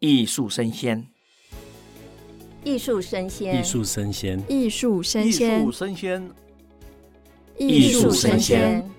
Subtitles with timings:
[0.00, 1.04] 艺术生鲜，
[2.62, 6.32] 艺术生鲜，艺术生鲜，艺术生鲜，艺术生鲜，
[7.58, 8.90] 艺术声鲜。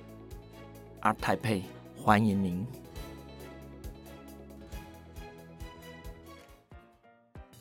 [1.01, 1.62] ART TAIPEI，
[1.96, 2.67] 欢迎您。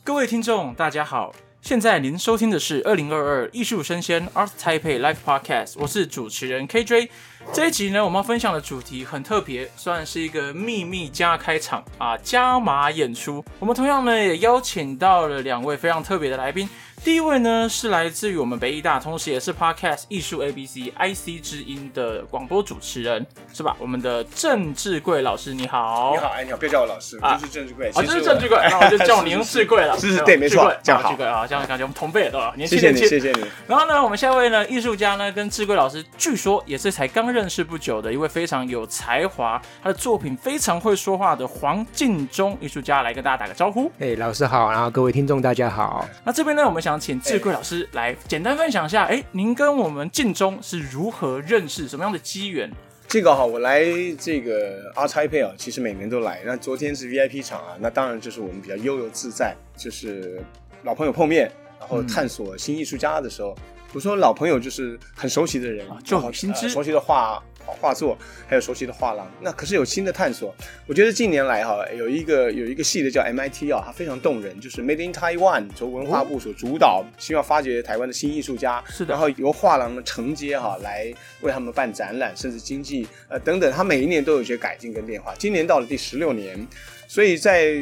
[0.02, 1.32] 各位听众，大家好。
[1.61, 7.09] 现在您收听的是二零二二艺术生鲜 ART TAIPEI Live Podcast，我是主持人 KJ。
[7.51, 13.45] 这一集呢，我们要分享的主题很特别，算是一个秘密加开场啊，加码演出。
[13.59, 16.69] 我们同样呢，也邀请到了两位非常特别的来宾。
[17.05, 23.77] 第一位呢，是来自于我们北艺大，同时也是 Podcast 艺术 ABC IC 之音的广播主持人，是吧？
[23.78, 26.11] 我们的郑志贵老师，你好。
[26.12, 27.89] 你好，哎，你好，别叫我老师，我就是郑志贵。
[27.91, 29.97] 啊，这是郑志贵，那 我就叫您志贵了。
[29.97, 31.11] 是是，对，没错，这样好。
[31.11, 33.45] 志贵啊，这样感觉我们同辈的，年轻谢谢你，谢谢你。
[33.69, 43.92] 然后呢，我们下一位呢，艺术家呢，跟志贵老师，据说也是才刚认识不久的一位非常有才华，他的作品非常会说话的黄敬忠艺术家，来跟大家打个招呼。
[43.98, 46.09] 哎，老师好，然后各位听众大家好。
[46.24, 47.86] 那这边呢，我们想请志贵老师。
[47.92, 52.70] 来简单分享一下，哎，您跟我们敬忠是如何认识，什么样的机缘？
[53.06, 53.84] 这个哈，我来
[54.19, 56.41] 这个 ART TAIPEI 啊，其实每年都来。
[56.47, 60.42] 那昨天是 VIP 场啊，那当然就是我们比较悠游自在，就是
[60.84, 61.50] 老朋友碰面，
[61.81, 63.56] 然后探索新艺术家的时候。
[63.59, 63.62] 嗯
[63.94, 69.31] 我说老朋友就是很熟悉的人，就好新知、呃，熟悉的画画作，还有熟悉的画廊。
[69.41, 70.55] 那可是有新的探索。
[70.86, 79.12] 我觉得近年来哈，有一个有一个系列叫 MIT 啊，它非常动人，就是 Made in Taiwan，由文化部所主导，希望发掘台湾的新艺术家，是的。
[79.12, 85.34] 然后由画廊的承接哈，来为他们办展览，甚至经济呃等等，它每一年都有一些改进跟变化。
[85.39, 86.66] 今年到了第十六年。
[87.09, 87.73] 所以在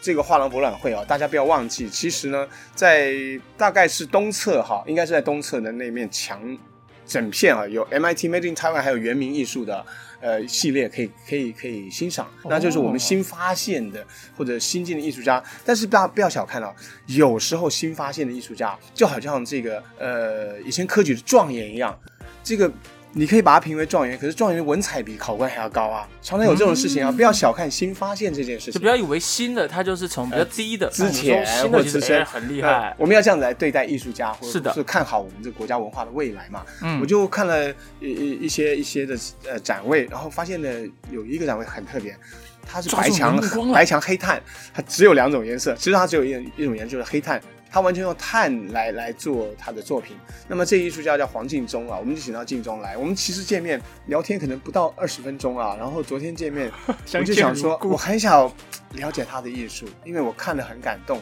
[0.00, 3.14] 这个画廊博览会啊，大家不要忘记，其实呢，在
[3.56, 6.58] 大概是东侧哈，应该是在东侧的那面墙，
[7.06, 9.84] 整片啊有 MIT Made in Taiwan，还有原名艺术的
[10.22, 14.02] 呃系列可以可以可以欣赏，那就是我们新发现的
[14.34, 15.44] 或者新进的艺术家。
[15.62, 21.94] 但是不要不要小看啊，有时候新发现的艺术家就好像这个呃以前科举的状元一样，
[22.42, 22.72] 这个。
[23.12, 26.08] 你可以把它评为状元，可是状元的文采比考官还要高啊！
[26.22, 28.74] 常常有这种事情啊，嗯、不要小看新发现这件事情。
[28.74, 32.94] 就不要以为新的它就是从比较低的、之、呃、前新的其实很厉害、呃。
[32.96, 36.64] 我们要这样子来对待艺术家，或者是的，是看好我们这个国家文化的未来嘛。
[36.82, 37.68] 嗯，我就看了
[38.00, 40.68] 一一一些一些的呃展位，然后发现呢
[41.10, 42.16] 有一个展位很特别，
[42.64, 43.36] 它是白墙
[43.72, 44.40] 白墙黑炭，
[44.72, 47.42] 它只有两种颜色，其实它只有一一种颜色就是黑炭。
[47.70, 50.16] 他完全用碳来来做他的作品。
[50.48, 52.96] 那么这艺术家叫黄敬忠啊，我们就请到敬忠来。
[52.96, 55.76] 我们其实见面聊天可能不到二十分钟啊。
[55.78, 56.70] 然后昨天见面，
[57.14, 58.52] 我就想说，我很想
[58.94, 61.20] 了解他的艺术，因为我看了很感动。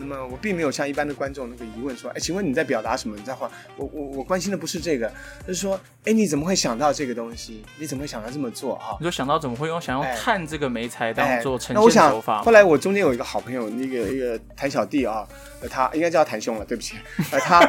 [0.00, 3.14] 那么我并没有像一般的观众那个疑问说，哎，请问你在表达什么？
[3.14, 3.50] 你在画？
[3.76, 5.06] 我我我关心的不是这个，
[5.46, 7.62] 就是说，哎，你怎么会想到这个东西？
[7.78, 8.96] 你怎么会想到这么做啊？
[8.98, 12.42] 你说想到怎么会用想用碳这个媒材当做呈现手法？
[12.42, 15.28] 后来我中间有一个好朋友，那个一个谭小弟啊，
[15.68, 16.96] 他应该叫谭兄了， 对不起，
[17.30, 17.60] 呃，他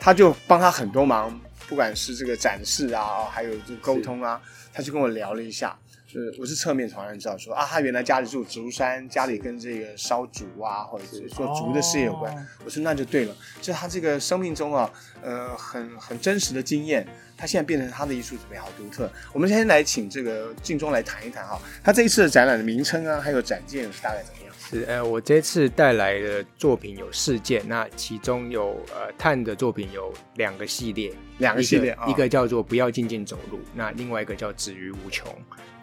[0.00, 4.40] 他就帮他很多忙，不管是这个展示啊，还有这个沟通啊，
[4.72, 5.76] 他就跟我聊了一下。
[6.14, 12.32] 是，我是侧面传人知道说啊，他原来家里住竹山，家里跟这个烧竹啊，或者是做竹的事业有关。
[12.32, 14.88] 哦、我说那就对了，就他这个生命中啊，
[15.20, 17.04] 呃，很很真实的经验，
[17.36, 19.10] 他现在变成他的艺术准备好独特。
[19.32, 24.54] 我们先来请这个敬忠来谈一谈哈，他这一次的展览的名称啊，还有展件是大概怎么样？
[24.70, 35.28] 是呃，我这次带来的作品有四件，那其中有呃碳的作品有两个系列，两个系列，一个，哦、一个叫做不要静静走路，那另外一个叫止于无穷。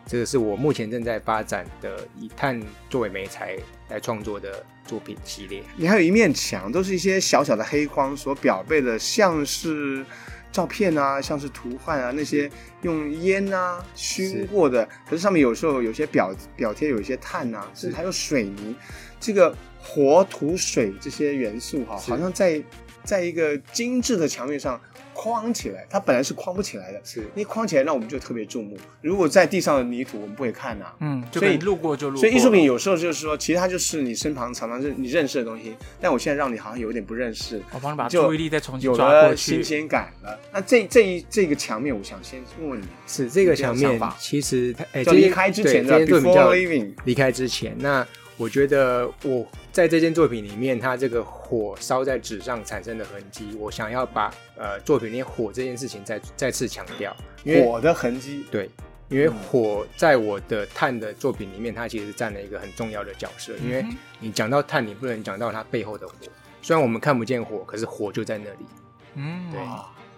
[0.05, 3.57] 这个是我目前正在发展的以碳作为媒材
[3.89, 5.63] 来创作的作品系列。
[5.77, 10.05] 你还有一面墙，都是一些小小的黑框所表背的，像是
[10.51, 12.49] 照片啊，像是图画啊，那些
[12.81, 14.83] 用烟啊熏过的。
[15.07, 18.75] 可是上面有时候有些表表贴有一些碳啊，甚至还有水泥。
[19.19, 22.61] 这个火土水这些元素哈，好像在
[23.03, 24.81] 在一个精致的墙面上。
[25.21, 28.75] 框起来，它本来是框不起来的，是你框起来，那我们就特别注目。
[29.01, 32.21] 如果在地上的泥土，我们不会看呐、啊，嗯，所以路过就路过。
[32.21, 40.39] 所以艺术品有时候就是说，其实它就是你身旁常常是你认识的东西，但我现在让你好像有点不认识，我帮你把注意力再重新有了新鲜感了。
[40.51, 48.03] 那这这一这个墙面，我想先问问你，是这个墙面，其实它哎，离开之前的 before leaving，离开之前那。
[48.41, 58.43] 我觉得我在这件作品里面，它这个火烧在纸上产生的痕迹，我想要把呃作品里火这件事情再再次强调，因为火的痕迹。
[58.49, 58.67] 对，
[59.09, 63.53] 因为火在我的炭的作品里面，它其实占了一个很重要的角色。
[63.63, 63.85] 因为
[64.19, 66.15] 你讲到碳，你不能讲到它背后的火。
[66.63, 68.65] 虽然我们看不见火，可是火就在那里。
[69.13, 69.51] 嗯，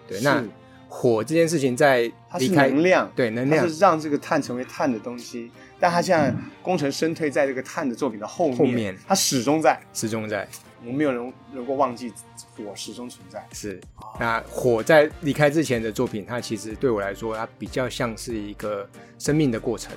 [0.08, 0.22] 对对。
[0.22, 0.42] 那
[0.88, 5.50] 火这件事情在它是离开能量，对能量它是让这个碳成为碳的东西。
[5.78, 10.48] 但他现在功成身退，在这个碳的作品的后面，后面他始终在，始终在。
[10.80, 12.12] 我们没有人能够忘记
[12.54, 13.42] 火始终存在。
[13.52, 13.80] 是，
[14.20, 18.86] 那火在离开之前的作品，它其实对我来说，它比较像是一个
[19.18, 19.96] 生命的过程。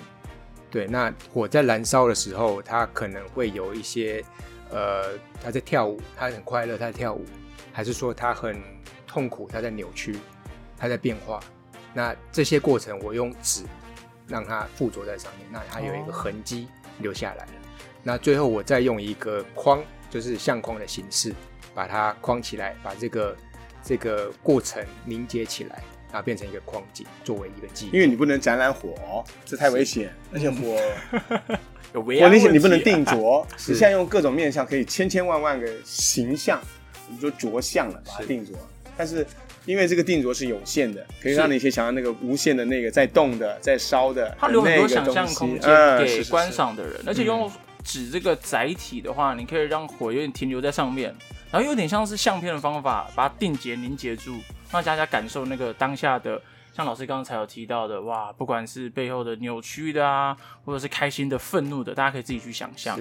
[0.72, 4.24] 对，那火在燃烧的时候，它可能会有一些，
[4.70, 5.12] 呃，
[5.44, 7.26] 它在跳舞，它很快乐，它在跳舞，
[7.74, 8.58] 还是说它很
[9.06, 10.18] 痛苦，它在扭曲，
[10.78, 11.42] 它在变化。
[11.94, 13.64] 那这些过程，我用纸
[14.28, 16.68] 让它附着在上面，那它有一个痕迹
[17.00, 17.52] 留下来了。
[18.04, 19.84] 那最后我再用一个框。
[20.10, 21.36] 就是相框的形式，
[21.76, 23.36] 把它框起来，把这个
[23.84, 27.90] 这个过程凝结起来，然后变成一个框景，作为一个记忆。
[27.90, 28.96] 因为你不能展览火，
[29.44, 30.80] 这太危险，而且火
[31.94, 33.46] 有危险，你不能定着。
[33.68, 36.58] 你现在用各种面相，可以千千万万个形象，
[37.10, 38.54] 你就着相了，把它定着。
[38.96, 39.28] 但是
[39.68, 47.52] 因为这个定着是有限的，可以让你去想象那个无限的那个在动的、在烧的，它留很多想象空间给观赏的人，而且用。
[47.84, 51.16] 纸这个载体的话，你可以让火有点停留在上面，
[51.50, 56.42] 然后有点像是相片的方法，把它定结凝结住，让大家感受那个当下的，
[56.74, 60.36] 像老师刚才有提到的，哇，不管是背后的扭曲的啊，
[60.66, 63.00] 或者是开心的、愤怒的，大家可以自己去想象。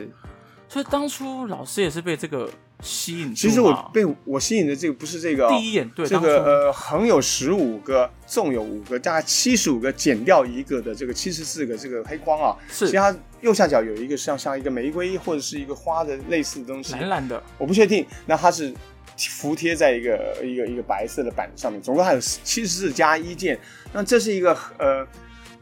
[0.69, 2.49] 所以当初老师也是被这个
[2.83, 3.35] 吸引。
[3.35, 12.57] 其实我被我吸引的这个不是这个、哦、第一眼，对这个呃横有十五个，纵有五个，大概七十五个，减掉一个的这个七十四个这个黑框啊。
[12.69, 12.87] 是。
[12.87, 18.07] 其实它右下角有一个像像一个玫瑰或者是一个花的类似的东西，蓝蓝的，我不确定。
[18.27, 18.73] 那它是
[19.17, 23.59] 服贴在一个一个一个白色的板上面，总共还有七十四加一件。
[23.93, 25.07] 那这是一个呃。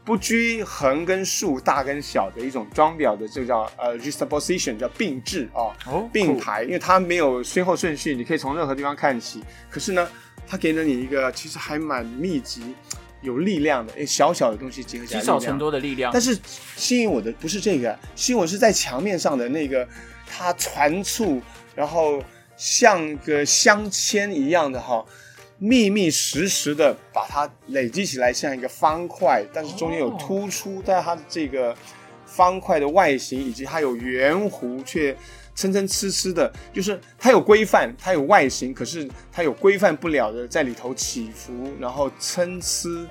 [0.05, 9.43] 不拘横跟竖、大跟小的一种装裱的，这叫呃 juxtaposition，叫并置啊，哦、并排，因为它没有先后顺序，你可以从任何地方看起。
[9.67, 10.07] 可是呢，
[10.47, 12.75] 它给了你一个其实还蛮密集、
[13.21, 16.11] 有力量的，诶，小小的东西结合起来，积少成多的力量。
[16.13, 16.37] 但是
[16.75, 19.87] 吸引我的不是这个，吸引我是在墙面上的那个
[20.27, 21.41] 它团簇，
[21.73, 22.23] 然后
[22.55, 25.03] 像个镶嵌一样的哈。
[25.57, 31.73] 密密实实的把它累积起来，像一个方块，但是中间有突出，但它的这个
[32.25, 35.15] 方块的外形以及它有圆弧却
[35.55, 43.07] 参参差差的，就是它有规范，它有外形，可是它有规范不了的在里头起伏，然后参差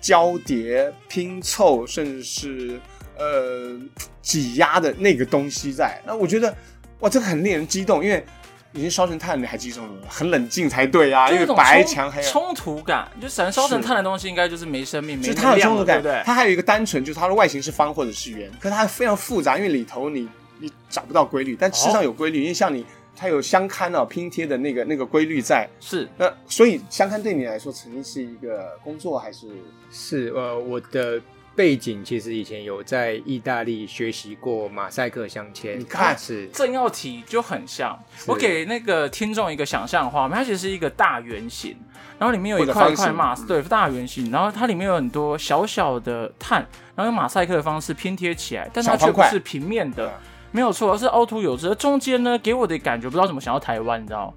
[0.00, 2.80] 交叠拼凑，甚至是
[3.16, 3.80] 呃
[4.20, 5.98] 挤压的那个东西在。
[6.06, 6.54] 那我觉得
[6.98, 8.22] 哇，这个很令人激动，因为。
[8.72, 9.92] 已经烧成炭，你还激动了？
[10.08, 16.22] 很冷静才对啊，因为白墙还有冲突感，就闪烧成炭的东西应该就是没生命，没它有冲突感，对不对？
[16.24, 20.28] 它还有一个单纯，就是它的外形是方或者是圆，可是它非常复杂，因为里头你
[20.58, 22.86] 你找不到规律，但事实上有规律，哦、因为像你
[23.16, 29.48] 它有相刊啊拼贴的那个那个规律在，是那所以相刊对你来说曾经是一个工作还是
[29.90, 31.20] 是呃我的。
[31.60, 38.02] 背景其实以前有在意大利学习过马赛克镶嵌，你看是正要提就很像。
[38.26, 41.76] 我给那个听众一个想象画面，它其实是一个大圆形，
[42.18, 46.60] 然后里面有一块一块马赛，对，大圆形，然后它里面有很多小小的碳，
[46.94, 50.18] 然后用马赛克的方式拼贴起来，但它却不是平面的，
[50.52, 51.68] 没有错，而是凹凸有致。
[51.68, 54.32] 而中间呢，给我的感觉不知道怎么想到台湾，你知道。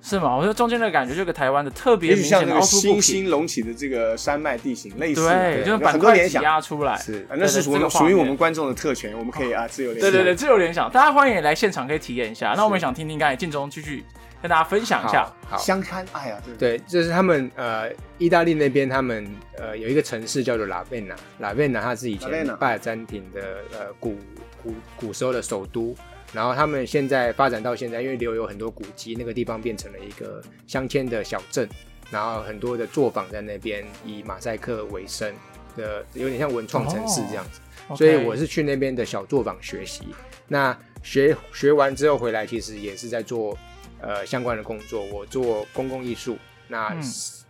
[0.00, 0.36] 是吗？
[0.36, 6.42] 我觉得中间的感觉，就跟台湾的特别明显的凹凸不平，星星隆起的这个山脉地形类似，对，就是很多联想。
[6.42, 12.54] 压出来，是，那是属于属于我们观众的特权，我们可以啊自由联想，对对对，自由联想，大家欢迎来现场可以体验一下。
[12.56, 14.04] 那我们想听听，刚才静中继续
[14.40, 19.26] 跟大家分享一下，好，相看，哎呀，对，就是他们呃，意大利那边他们
[19.58, 23.40] 呃有一个城市叫做拉贝纳，拉贝纳它是以前拜占庭的
[23.72, 24.16] 呃古
[24.62, 25.94] 古古时候的首都。
[26.32, 31.68] 然后他们现在发展到现在，因为留有很多古迹，那个地方变成了一个镶嵌的小镇，
[32.10, 35.34] 然后很多的作坊在那边以马赛克为生
[35.76, 37.60] 的，有点像文创城市这样子。
[37.88, 37.96] Oh.
[37.96, 40.04] 所以我是去那边的小作坊学习。
[40.46, 43.56] 那学学完之后回来，其实也是在做
[44.00, 45.02] 呃相关的工作。
[45.06, 46.36] 我做公共艺术，
[46.68, 46.94] 那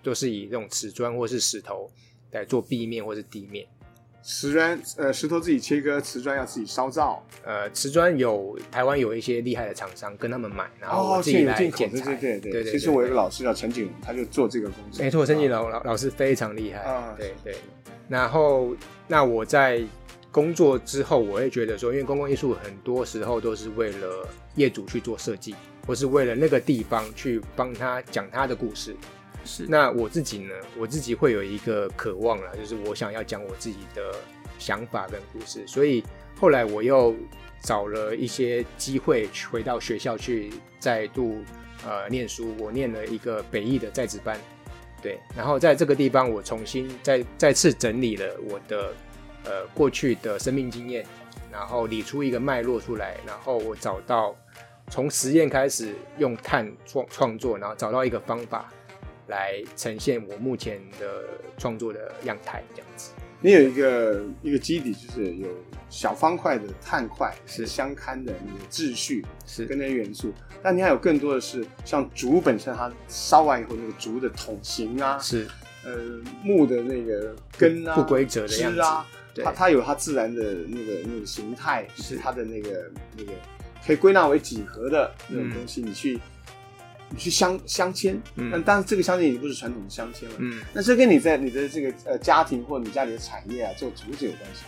[0.02, 1.90] 都是以这种瓷砖或是石头
[2.30, 3.66] 来做壁面或是地面。
[4.30, 7.25] 瓷砖，呃，石头自己切割，瓷砖要自己烧造。
[7.42, 12.14] 呃，瓷砖有台湾有一些厉害的厂商跟他们买，然后我自己来建材。
[12.14, 12.70] 对对对对。
[12.70, 15.02] 其实我有个老师叫陈景荣，他就做这个工作。
[15.02, 16.80] 没错，陈景荣老老师非常厉害。
[16.80, 17.56] 啊，对对。
[18.06, 19.82] 然后，那我在
[20.30, 25.54] 工作之后，我会觉得说，因为公共艺术很多时候都是为了业主去做设计，
[25.87, 28.94] 或是为了那个地方去帮他讲他的故事。
[29.45, 30.54] 是，那我自己呢？
[30.76, 34.14] 我自己会有一个渴望啦，就是我想要讲我自己的
[34.59, 35.66] 想法跟故事。
[35.66, 36.04] 所以
[36.38, 37.14] 后来我又
[37.62, 41.42] 找了一些机会回到学校去再度
[41.87, 42.54] 呃念书。
[42.59, 44.38] 我念了一个北艺的在职班，
[45.02, 48.92] 对，然后在这个地方，我重新再再次整理了我的
[49.45, 51.04] 呃过去的生命经验，
[51.50, 54.37] 然后理出一个脉络出来，然后我找到
[54.90, 58.73] 从实验开始用碳创创作，然后找到一个方法
[59.28, 61.25] 来呈现我目前的
[61.56, 63.12] 创作的样态，这样子。
[63.40, 65.47] 你有一个一个基底，就是有
[65.88, 67.64] 小方块的碳块是。
[67.64, 69.64] 相看的你的秩序是。
[69.64, 75.47] 跟那些元素，但你还有更多的是像竹本身，它烧完以后那个竹的筒形啊，是。
[75.85, 79.44] 呃木的那个根啊，不规则的样子啊，对。
[79.44, 82.16] 它它有它自然的那个那个形态，是。
[82.16, 83.32] 它的那个那个
[83.87, 86.18] 可以归纳为几何的那种东西，嗯、你去。
[87.11, 94.65] 你去镶镶嵌，嗯，但当然这个镶嵌已经不是传统的镶嵌了，嗯，那这跟你在你的这个呃家庭或者你家里的产业啊做竹子有关系？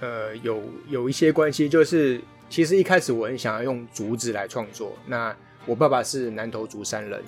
[0.00, 5.34] 呃，有有一些关系，就是其实一开始我很想要用竹子来创作，那
[5.66, 7.22] 我爸爸是南投竹山人，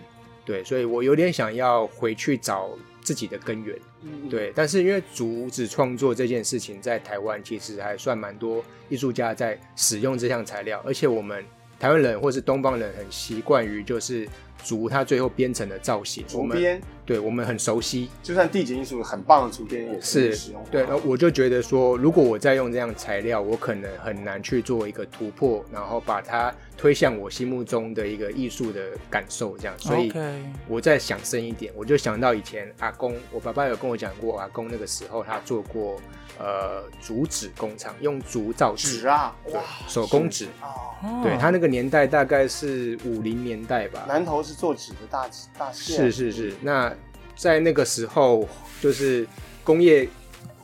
[0.45, 2.71] 对，所以我有点想要回去找
[3.03, 11.45] 自己的根源，嗯，对，但是因为竹子创作这件事情在台湾其实还算蛮多艺术家在使用这项材料，而且我们
[11.79, 14.27] 台湾人或是东方人很习惯于就是。
[14.67, 18.11] 竹它最后编成的造型，竹编，对我们很熟悉。
[18.21, 20.63] 就算地景艺术很棒的竹编也是使用。
[20.71, 29.75] 对，我就觉得说，如果我再用这样材料，我可能很难去做一个突破，然后把它推向我心目中的一个艺术的感受，这样。
[29.79, 30.13] 所以
[30.67, 36.01] 我再想深一点，我就想到以前阿公，我爸爸有跟我讲过，阿公那个时候他做过
[36.41, 39.55] 呃竹纸工厂，用竹造纸啊，对，
[39.87, 40.49] 手工纸。
[41.23, 44.05] 对，他那个年代大概是五零年代吧。
[44.09, 44.57] 南投是。
[44.57, 46.91] 做纸的大大是是是，那
[47.37, 48.49] 在那个时候，
[48.81, 49.27] 就是
[49.63, 50.09] 工业，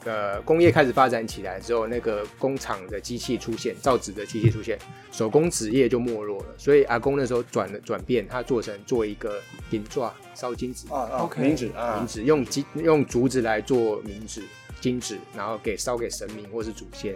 [0.05, 4.79] 呃，工业开始发展起来之后，那个工厂的机器出现，造纸的机器出现，
[5.13, 6.47] 手工纸业就没落了。
[6.57, 10.01] 所以阿公那时候转了转变，他做成做一个银纸
[10.35, 14.43] 烧金纸啊啊，冥纸啊，冥纸用金用竹子来做冥纸
[14.81, 17.15] 金纸，然后给烧给神明或是祖先，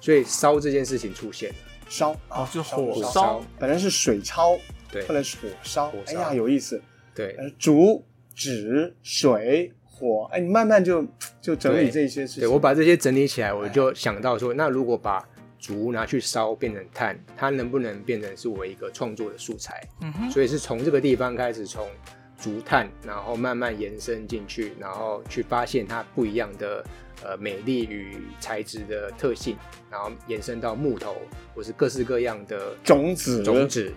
[0.00, 1.56] 所以烧这件事情出现了，
[1.88, 3.02] 烧啊，就火。
[3.12, 4.58] 烧，本来是水抄。
[4.90, 6.80] 对，后来是火烧，哎呀，有意思。
[7.14, 8.04] 对，竹、
[8.36, 11.04] 纸、水、火，哎，你慢慢就
[11.40, 12.42] 就整理这些事情。
[12.42, 15.26] 对，我把这些整理起来，我就想到说，那如果把
[15.58, 19.82] 竹拿去烧变成炭，它能不能变成是我一个创作的素材？
[20.02, 20.30] 嗯哼。
[20.30, 21.88] 所以是从这个地方开始，从
[22.38, 26.84] 竹炭，然后慢慢延伸进去，然后去发现它不一样的
[27.24, 29.56] 呃美丽与材质的特性，
[29.90, 31.16] 然后延伸到木头
[31.54, 33.90] 或是各式各样的种子种子。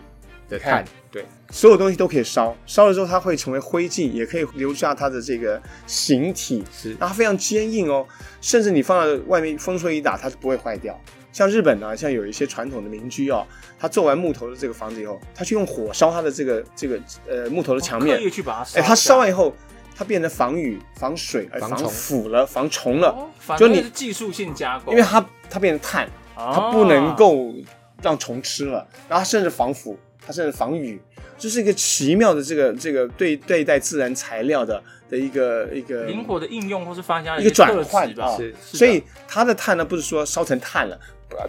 [0.49, 8.05] 的碳，对，所有东西都可以烧，烧了之后它会成为灰烬，也可以留下它的这个形体，是，然后它非常坚硬哦，
[8.41, 10.99] 甚至你放在外面风吹雨打，它是不会坏掉。
[11.31, 13.45] 像日本呢、啊，像有一些传统的民居哦，
[13.77, 19.53] 他做完木头的这个房子以后，他去用火烧它的这个这个呃木头的墙面，去把它烧，哎，它烧完以后，
[19.95, 27.53] 它变成防雨、防水、防腐了、防虫了，哦、就你是技术性加工，因为它它变成碳，它不能够
[28.01, 29.97] 让虫吃了，然后甚至防腐。
[30.25, 31.01] 它甚至防雨，
[31.37, 38.37] 这是一个奇妙的这个这个对对待自然材料的的一个一个灵活的应用或是发家一个转换啊。
[38.61, 40.99] 所以它的碳呢，不是说烧成碳了，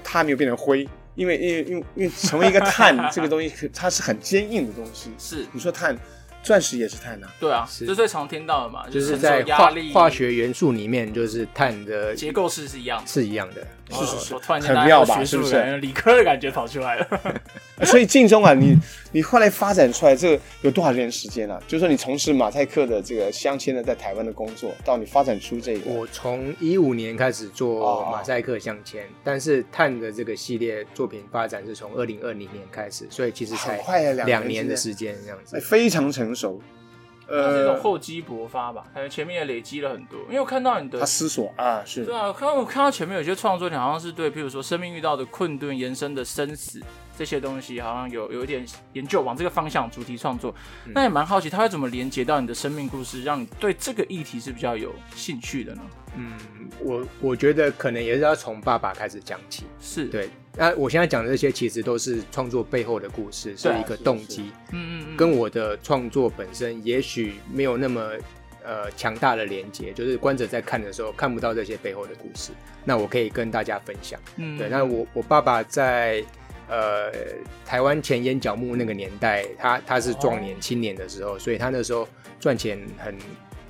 [0.02, 5.10] 它没有变成灰，因为因为因为因为成为一个碳 这个东西，它是很坚硬的东西。
[5.18, 5.96] 是你说碳。
[6.42, 15.22] 钻石也是碳呐，对啊，是最常听到的嘛，就是在化化学元素里面，就是碳的结构式是一样，是一样的，是是是，突然很妙吧？
[15.24, 15.76] 是不是？
[15.76, 17.40] 理科的感觉跑出来了。
[17.84, 18.76] 所以晋中啊，你
[19.12, 21.58] 你后来发展出来这个有多少年时间啊？
[21.66, 36.29] 就是说你从事马赛克的这个镶嵌的在台湾的工作，到你发展出这个，我从一五年开始做马赛克镶嵌，但是碳的这个系列作品发展是从二零二零年开始，所以其实才快两年的时间这样子，非常成。
[36.30, 36.62] 成熟，
[37.26, 40.18] 呃，这种厚积薄发吧，感觉前面也累积了很多。
[40.28, 46.80] 因为我看到你的，他思索啊，是对啊，我看到我看到前面有些创作，你好像是对，譬如说生命遇到的困顿、延伸的生死
[47.16, 50.54] 这些东西，好像有有一点研究，往这个方向主题创作。
[50.94, 55.82] 那、嗯、也蛮好奇，他会怎么连接到你的生命故事，让你对这个议题是比较有兴趣的呢？
[56.16, 56.32] 嗯，
[56.80, 60.28] 我我觉得可能也是要从爸爸开始讲起，是对。
[60.60, 64.52] 那我现在讲的这些，其实都是创作背后的故事，是一个动机。
[64.72, 68.12] 嗯嗯嗯，跟我的创作本身也许没有那么
[68.62, 72.52] 呃强大的连接，就是观者在看的时候看不到这些背后的故事。
[72.84, 74.20] 那我可以跟大家分享。
[74.36, 74.68] 嗯，对。
[74.68, 76.22] 那我我爸爸在
[76.68, 77.10] 呃
[77.64, 82.06] 台湾前眼角木那个年代，他他是壮年青年的时候，所以他那时候
[82.38, 83.16] 赚钱很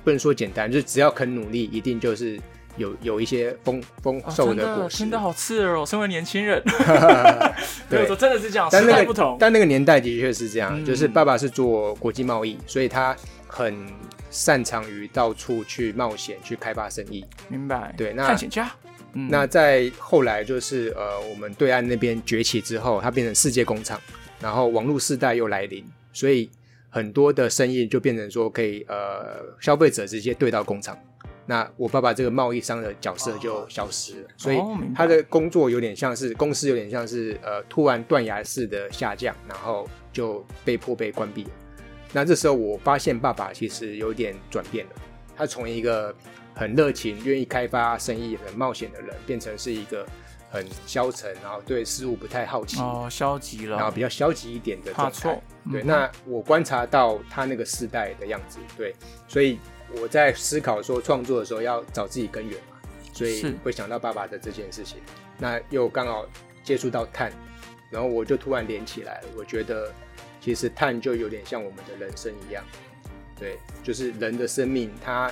[0.03, 2.37] 不能说简单，就是只要肯努力，一定就是。
[2.77, 5.85] 有有一些丰丰收的果实，真的好刺耳哦！
[5.85, 6.61] 身为年轻人，
[7.89, 13.15] 对，说真的是这样，但那个不同，但那个年代的确是这样，嗯、就是爸爸是做国际贸易，所以他
[13.47, 13.85] 很
[14.29, 17.25] 擅长于到处去冒险、去开发生意。
[17.49, 17.93] 明白？
[17.97, 18.71] 对，那探险家。
[19.13, 23.99] 嗯、那在后来就是呃，我们对岸那边崛起之后，它变成世界工厂，
[24.39, 26.49] 然后网络时代又来临，所以
[26.89, 30.97] 很多的生意就变成说可以呃，消费者直接对到工厂。
[31.45, 34.59] 那我爸爸这个贸易商的角色就消失了，哦、所以
[34.95, 41.49] 他的工作有点像是公司有点像是呃突然断崖式的下降，然后就被迫被关闭了。
[42.13, 44.91] 那这时候我发现爸爸其实有点转变了，
[45.35, 46.13] 他从一个
[46.53, 50.05] 很热情、愿意开发生意、很冒险的人，变成是一个
[50.49, 52.79] 很消沉，然后对事物不太好奇。
[52.79, 55.41] 哦，消极了，然后比较消极一点的状态。
[55.71, 58.93] 对，嗯、那我观察到他那个世代的样子，对，
[59.27, 59.57] 所以
[59.99, 62.77] 我在思考说创作的时候要找自己根源嘛，
[63.13, 64.99] 所以会想到爸爸的这件事情。
[65.37, 66.25] 那又刚好
[66.63, 67.31] 接触到碳，
[67.89, 69.91] 然后我就突然连起来了，我觉得。
[70.43, 72.65] 其实碳就有点像我们的人生一样，
[73.37, 75.31] 对，就是人的生命，它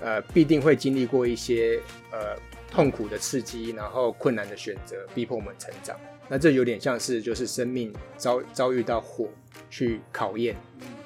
[0.00, 1.80] 呃必定会经历过一些
[2.12, 2.36] 呃
[2.70, 5.98] 痛苦的刺激，然后困难的选择，逼迫我们成长。
[6.28, 9.28] 那这有点像是就是生命遭遭遇到火
[9.70, 10.56] 去考验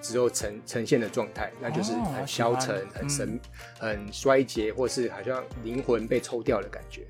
[0.01, 3.41] 之后呈呈现的状态，那就是很消沉、哦、很神、
[3.81, 7.03] 嗯、很衰竭，或是好像灵魂被抽掉的感觉。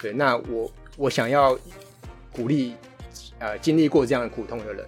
[0.00, 1.58] 对，那我我想要
[2.32, 2.76] 鼓励
[3.40, 4.86] 呃经历过这样的苦痛的人。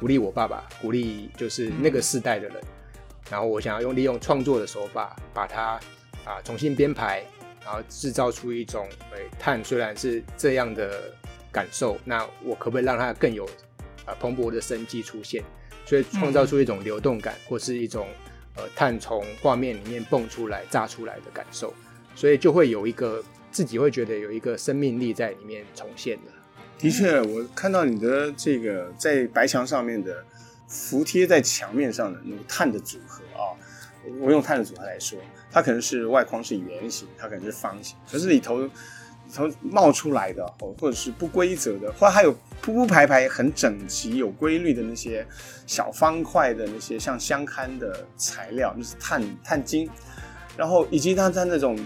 [0.00, 2.68] 鼓励我爸爸，鼓励就是那个世代的人，嗯、
[3.30, 5.78] 然后我想要用利用创作的手法，把它
[6.24, 7.22] 啊重新编排，
[7.64, 11.12] 然后制造出一种，诶、碳虽然是这样的
[11.52, 13.44] 感受，那我可不可以让它更有
[14.04, 15.42] 啊蓬勃的生机出现？
[15.86, 18.06] 所以创造出一种流动感，或是一种
[18.56, 21.74] 呃碳从画面里面蹦出来、炸出来的感受，
[22.14, 26.30] 所以就会有一个自己会觉得有一个生命力在里面重现的。
[26.78, 30.24] 的确，我看到你的这个在白墙上面的
[30.68, 33.52] 服贴在墙面上的那个碳的组合啊，
[34.20, 35.18] 我用碳的组合来说，
[35.50, 38.70] 它可能是外框是圆形，它可能是方形，可是里头里
[39.34, 45.26] 头冒出来的，或者是不规则的，或还有铺铺排排很整齐、有规律的那些
[45.66, 49.88] 小方块的那些像相嵌的材料，就是碳碳晶，
[50.56, 51.78] 然后以及它在那种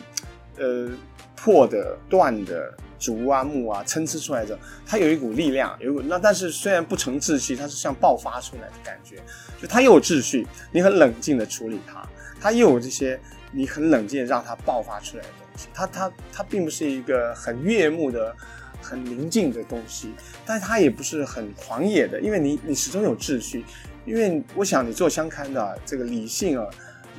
[0.57, 0.91] 呃
[1.37, 2.73] 破的、断的。
[3.05, 9.17] 竹啊木啊参差出来的，它有一股力量，有股那但是虽然不成秩序，它是像爆发出来的感觉，
[9.61, 12.09] 就它又有秩序，你很冷静的处理它，
[12.41, 13.21] 它又有这些
[13.53, 18.35] 你很冷静让它爆发出来的东西，它它它并不是一个很悦目的、
[18.81, 20.15] 很宁静的东西，
[20.47, 23.65] 但是它也不是很狂野的，因为你你始终有秩序，
[24.07, 26.67] 因为我想你做相看的这个理性啊，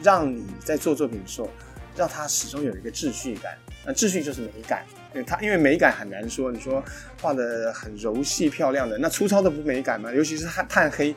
[0.01, 1.49] 让你在做作品的时候，
[1.95, 4.83] 让它始终有一个秩序感，那秩序就是美感。
[5.23, 6.84] 它因为美感很难说，你说
[7.21, 10.12] 画的很柔细漂亮的，那粗糙的不美感吗？
[10.12, 11.15] 尤其是碳炭黑，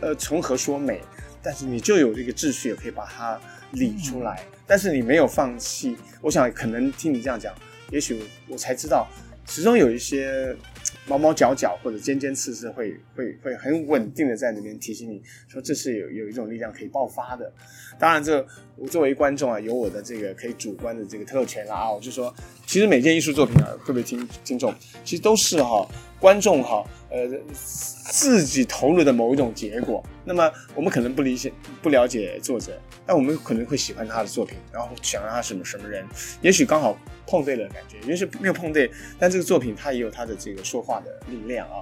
[0.00, 1.00] 呃，从何说美？
[1.42, 3.40] 但是你就有这个秩序，也可以把它
[3.72, 4.42] 理出来。
[4.66, 7.54] 但是你没有放弃，我想可能听你这样讲，
[7.90, 9.08] 也许我才知道，
[9.46, 10.56] 始终有一些。
[11.06, 17.52] 毛毛角角或者尖尖刺刺会会会很稳定的在那边提醒你说，这是有有一种力量可以爆发的。
[17.98, 21.90] 当然，这我作为观众啊，有我的这个可以主观的这个特权了啊。
[21.90, 22.32] 我就说，
[22.66, 25.86] 其实每件艺术作品啊，各位听听众，其实都是哈、
[26.20, 30.04] 观众哈、啊、呃自己投入的某一种结果。
[30.24, 31.52] 那么我们可能不理解
[31.82, 36.06] 不了解作者，但我们可能会喜欢他的作品，然后想让他什么什么人，
[36.42, 36.96] 也许刚好。
[37.26, 41.78] 碰对了感觉，也许没有碰对，但这个作品它也有他的这个说话的力量啊。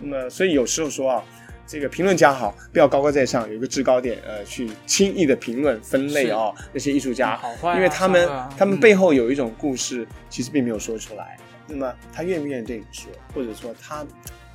[0.00, 1.24] 那么，所以有时候说啊，
[1.66, 6.52] 这个评论家好，不要高高在上，有一个制高点，呃，去轻易的评论分类啊。
[6.56, 11.36] 是那些艺术家，嗯啊、因为他们、啊、他们背后有一种故事，其实并没有说出来。
[11.72, 14.06] 嗯、那么，他愿不愿意对你说，或者说他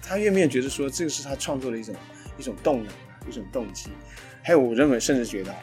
[0.01, 1.95] 他愿不愿意觉得说这个是他创作的一种
[2.37, 2.93] 一种动能，
[3.29, 3.89] 一种动机？
[4.43, 5.53] 还有，我认为甚至觉得，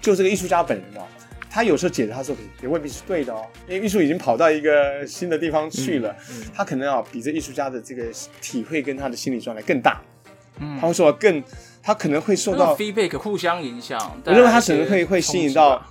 [0.00, 1.06] 就这个艺术家本人啊。
[1.54, 8.04] 他有时候解释他作品也未必是对的哦，因为艺术已经跑到一个新的地方去了，嗯嗯、他可能啊比这艺术家的这个
[8.40, 10.00] 体会跟他的心理状态更大，
[10.60, 11.44] 嗯，他会说更，
[11.82, 15.86] 他可能会受到 feedback 互相影响，我认为他可能会会吸引到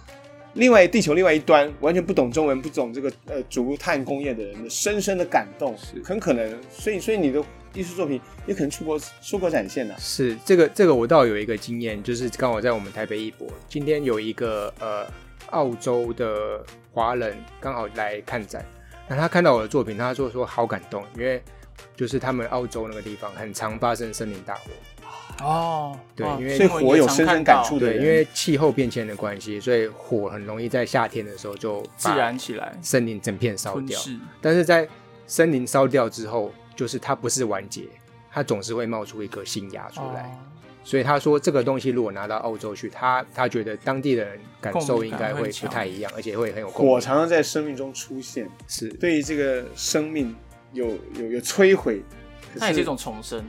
[0.53, 15.05] 另外地球另外一端完全不懂中文不懂这个呃竹炭工业的人的深深的感动，是很可能，所以所以你的艺术作品也可能出国出国展现的，是这个这个我倒有一个经验，就是刚好在我们台北艺博今天有一个呃。
[15.49, 18.65] 澳洲的华人刚好来看展，
[19.09, 21.43] 那他看到我的作品，他说说好感动，因为
[21.93, 24.71] 就是他们澳洲那个地方很常发生森林大火。
[25.41, 33.99] 哦，对，因为所以火有深深感触的，对，因为气候变迁的关系，所以火很容易在夏天的时候就自燃起来，森林整片烧掉。
[34.41, 34.87] 但是在
[35.27, 37.83] 森林烧掉之后，就是它不是完结，
[38.31, 40.37] 它总是会冒出一颗新芽出来。
[40.83, 48.89] 所以他说这个东西如果拿到澳洲去，他他觉得当地的人感受应该会不太一样，而且会很有火常常在生命中出现，是。
[48.93, 50.35] 对于这个生命
[50.73, 50.87] 有
[51.19, 52.01] 有有摧毁，
[52.57, 53.45] 它也是一种重生。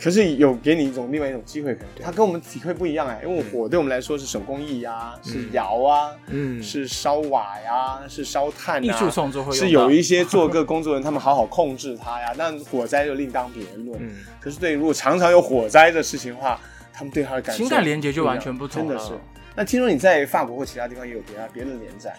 [0.00, 12.32] 可是有给你一种另外一种机会，可能它跟我们体会不一样哎，因为火对我们来说是手工艺呀，是窑啊，嗯，是烧瓦呀，是烧炭啊，艺术创作会是有一些做个工作人，他们好好控制它呀。
[12.36, 13.98] 但火灾就另当别论。
[14.00, 16.60] 嗯，可是对，如果常常有火灾的事情的话，
[16.92, 18.94] 他们对它的感情感连接就完全不同了。
[18.94, 19.12] 真的是。
[19.56, 22.14] 那听说你在法国或其他地方也有别的别的连载？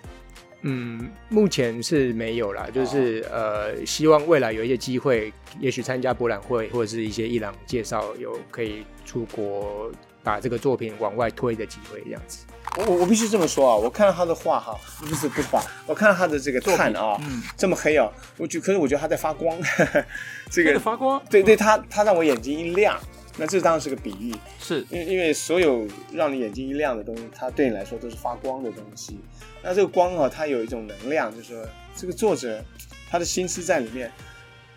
[0.61, 9.89] 嗯，目前是没有啦，就是、哦、呃，希望未来有一些机会，也许参加博览会或者是一些伊朗介绍，有可以出国
[10.23, 12.45] 把这个作品往外推的机会，这样子。
[12.77, 20.05] 我我必须这么说啊，我看到他的画哈，不是不是画，我看到他的这个炭啊，嗯、这么黑啊，我觉可是我觉得他在发光，呵 呵
[20.51, 22.99] 这个发光，对对，他他让我眼睛一亮。
[23.39, 29.17] 那这当然是个比喻，是因为因为所有让你眼睛一亮的东西，它对你来说都是发光的东西。
[29.63, 32.61] 那这个光啊，它有一种能量，就是说这个作者
[33.09, 34.11] 他的心思在里面，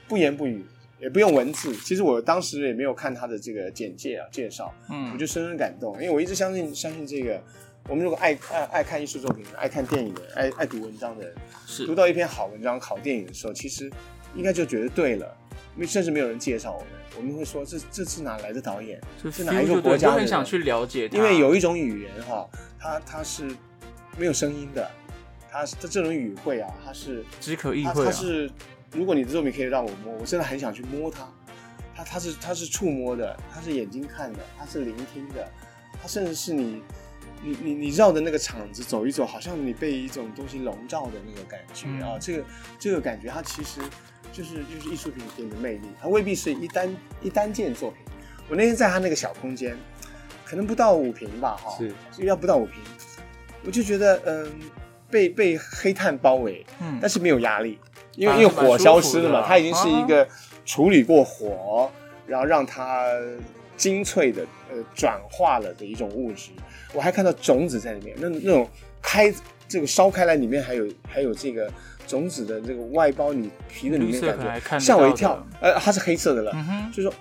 [0.07, 0.65] 不言不语，
[1.01, 1.75] 也不用文字。
[1.77, 7.43] 其实我当时也没有看他的这个简介啊介绍，嗯，我就深深感动，因为我一直相信相信这个，
[7.89, 11.35] 我们如果爱爱爱看艺术作品、爱看电影的、爱爱读文章的人，
[11.67, 13.91] 是读到一篇好文章、好电影的时候，其实
[14.35, 15.37] 应该就觉得对了，
[15.87, 16.89] 甚至没有人介绍我们。
[17.17, 18.99] 我们会说，这这是哪来的导演？
[19.31, 20.21] 是哪一个国家的人？
[20.21, 21.09] 很想去了解。
[21.13, 23.55] 因为有一种语言哈，它它是
[24.17, 24.91] 没有声音的，
[25.51, 28.07] 它它这种语汇啊，它是只可意会啊。
[28.07, 28.51] 它是，
[28.93, 31.29] 如果你的作品可以让我摸，我真的很想去摸它。
[31.95, 35.47] 它它是它是触摸的，它是眼睛看的，它是聆听的，
[36.01, 36.83] 它甚至是你
[37.43, 42.19] 你你你绕着那个场子走一走，好像你被一种东西笼罩的那个感觉啊。
[42.19, 42.45] 这个
[42.79, 43.83] 这个感觉，它其实。
[44.33, 48.01] 就是就是艺术品给你的魅力，它未必是一单一单件作品。
[48.49, 49.77] 我那天在他那个小空间，
[50.45, 52.75] 可能不到五平吧，哈，是，要不到五平，
[53.65, 54.53] 我就觉得，嗯，
[55.11, 57.79] 被被黑炭包围，嗯，但是没有压力，
[58.17, 60.27] 因为因为火消失了嘛，它已经是一个
[60.65, 61.91] 处理过火，
[62.27, 63.07] 然后让它
[63.77, 66.51] 精粹的呃转化了的一种物质。
[66.93, 68.69] 我还看到种子在里面，那那种
[69.01, 69.33] 开
[69.69, 71.73] 这个烧开来，里面还有还有这个。
[72.13, 77.15] 种子的这个外包，你皮的里面感觉吓我一跳，呃，它是黑色的了，嗯、就是说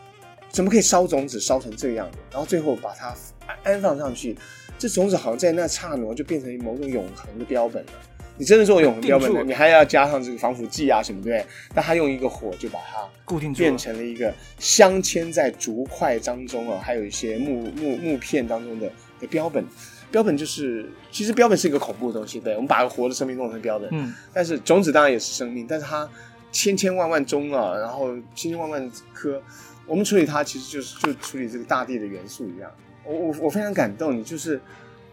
[0.50, 2.18] 怎么可以烧种子烧成这样子？
[2.30, 3.16] 然后最后把它
[3.64, 4.38] 安放上去，
[4.78, 7.92] 这种子好像在那刹那就变成某种永恒的标本了。
[8.38, 11.46] 你真的做永恒标本的，你还要加上这个防腐剂啊什么，对不对？
[11.74, 19.64] 但他用一个火就把它固定住，变成了一个镶嵌在竹块当中啊，还有一些木木木片当中的的标本。
[20.12, 26.08] 标本就是，其实标本是一个恐怖的东西，对，我们把个活的生命弄成标本，嗯，但是种子当然也是生命，但是它
[26.52, 29.42] 千千万万种啊，然后千千万万颗，
[29.88, 32.70] 我们处理它其实就是就处理这个大地的元素一样。
[33.06, 34.60] 我我我非常感动，你就是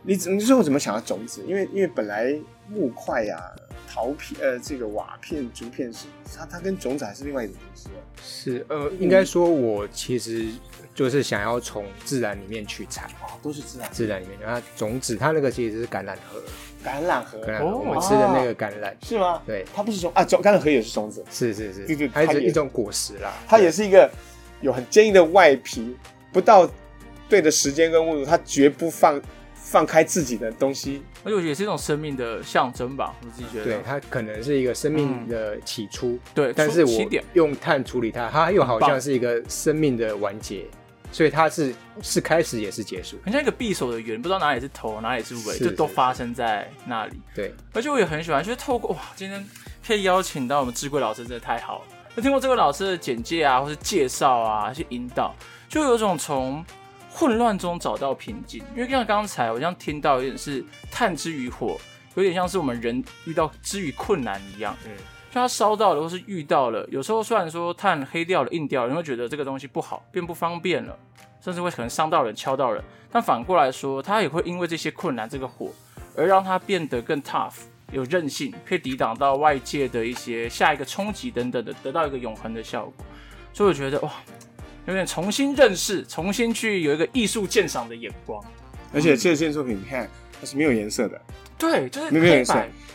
[0.03, 1.43] 你你最后怎么想到种子？
[1.47, 2.37] 因为因为本来
[2.69, 3.55] 木块呀、啊、
[3.89, 6.07] 陶片呃这个瓦片竹片是
[6.37, 7.89] 它它跟种子还是另外一种东西。
[8.21, 10.49] 是呃，应该说我其实。
[10.99, 16.43] 就是想要从自然里面取材哦，都是自然，自然里面，然后种子，它那个其实是橄榄核，
[16.85, 19.41] 橄榄核，橄榄核，我们吃的那个橄榄是吗？
[19.47, 24.11] 对，它不是种啊，种橄榄核也是种子，是是是，它是一种果实啦，它也是一个
[24.61, 25.97] 有很坚硬的外皮，
[26.33, 26.69] 不到
[27.29, 29.23] 对的时间跟温度，它绝不放
[29.55, 40.67] 放开自己的东西，而且我觉得也是一种生命的象征吧，我自己觉得，对，它可能是一个生命的起初，对，但是我用碳处理它，它又好像是一个生命的完结。
[41.11, 47.21] 所以它是是开始也是结束，很像一个匕首的圆，不知道哪里是头，哪里是尾，就都发生在那里。
[47.35, 49.44] 对，而且我也很喜欢，就是透过哇，今天
[49.87, 51.85] 可以邀请到我们智贵老师，真的太好了。
[52.14, 55.35] 那听过这位老师的简介啊，或是介绍啊，去引导，
[55.68, 56.64] 就有种从
[57.11, 58.62] 混乱中找到平静。
[58.77, 61.81] 因为像刚才我这样听到，有点是探之于火，
[62.14, 64.77] 有点像是我们人遇到之于困难一样。
[64.85, 64.92] 嗯。
[65.31, 70.99] 就它烧到了，或是遇到了，有时候虽然说碳黑掉了、硬掉了，你会觉得这个东西不好，变不方便了，
[71.41, 72.83] 甚至会可能伤到人、敲到人。
[73.11, 75.71] 但反过来说，它也会因为这些困难、这个火，
[76.17, 77.55] 而让它变得更 tough，
[77.93, 82.95] 有韧性，可以抵挡到外界的一些下一个冲击等等的，得到一个永恒的效果。
[83.53, 84.11] 所以我觉得哇，
[84.87, 88.43] 有点重新认识、重新去有一个艺术鉴赏的眼光。
[88.95, 90.09] 而且这件作品，你看
[90.41, 91.21] 它是没有颜色的，
[91.59, 92.55] 对，就是没有颜色，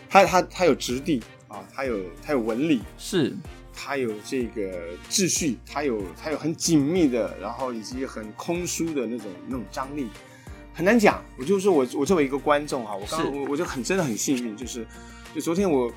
[0.09, 1.21] 它它它有质地。
[1.53, 3.31] 啊，它有它有纹理，是
[3.71, 10.09] 它有这个秩序，它有它有很紧密的，然后以及很空疏的那种那种张力，
[10.73, 11.23] 很难讲。
[11.37, 14.85] 我就是说我我作为一个观众哈，我刚我我就很真的很幸运，就是
[15.35, 15.91] 就昨天我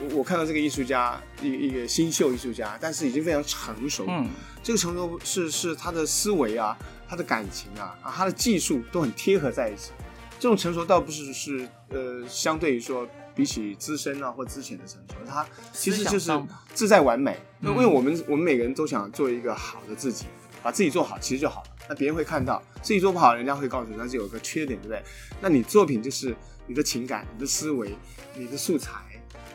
[0.00, 4.06] 我我看到这个艺术家，一一个新秀艺术家，但是已经非常成熟。
[4.08, 4.28] 嗯，
[4.62, 9.90] 这个成熟是是他的思维啊，他的感情啊，啊，他的技术都很贴合在一起。
[10.38, 13.06] 这种成熟倒不是是呃，相对于说
[13.40, 16.30] 比起资深啊或之前的成熟，他其实就是
[16.74, 17.38] 自在完美。
[17.62, 20.26] 因为我们我们每个人都想做一个好的自己，
[20.62, 21.68] 把自己做好，其实就好了。
[21.88, 25.02] 那别人会看到自己做不好，人家会告诉你，那是有个缺点，对不对？
[25.40, 27.96] 那你作品就是你的情感、你的思维、
[28.34, 29.00] 你的素材。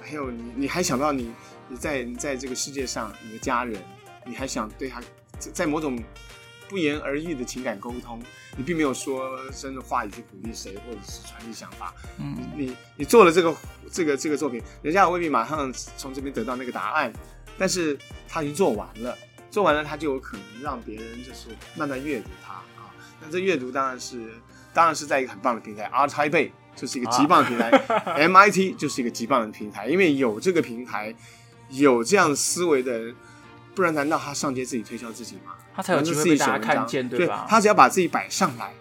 [0.01, 1.31] 还有你，你还想到你，
[1.69, 3.79] 你在你在这个世界上，你的家人，
[4.25, 4.99] 你还想对他，
[5.37, 6.01] 在某种
[6.67, 8.21] 不言而喻的情感沟通，
[8.57, 11.93] 你并没有说真的话语去鼓励谁，或者是传递想法。
[12.17, 13.55] 嗯，你你做了这个
[13.91, 17.11] 这个这个作品，人家未必马上从这边得到那个答案，
[17.57, 17.97] 但是
[18.27, 19.17] 他已经做完了，
[19.49, 22.91] 做完了他就有可能让别人就是慢慢阅读他啊。
[23.21, 24.29] 那这阅读当然是
[24.73, 26.51] 当然是在一个很棒的平台，ART TAIPEI。
[26.75, 31.15] 就是一个极棒的平台，啊，MIT 就是一个极棒的平台，因为有这个平台，
[31.69, 33.15] 有这样思维的人，
[33.75, 35.53] 不然难道他上街自己推销自己吗？
[35.75, 37.45] 他才有机会被大家看见，对吧？
[37.49, 38.73] 他只要把自己摆上来，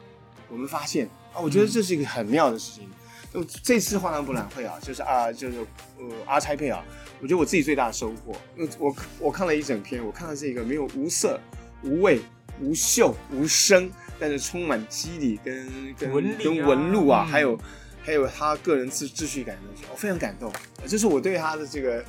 [0.49, 2.89] 我们发现啊，我觉得这是一个很妙的事情。
[3.35, 5.59] 嗯、这次画廊博览会啊，就是啊，就是
[5.99, 6.85] 呃阿差佩啊，
[7.21, 11.41] 我觉得我自己最大的收获，因为我我看了一整篇，我看到这个没有无色、
[11.83, 12.21] 无味、
[12.61, 17.59] 无嗅、无声，但是充满肌理跟跟纹、啊、跟纹路啊，嗯、还有。
[18.07, 20.53] 还有他个人自秩序感的东西，我非常感动。
[20.87, 22.05] 这是我对他的这个，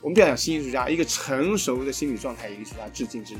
[0.00, 3.38] 我们不要讲新艺术家，一个成熟的心理状态艺术家致敬之意。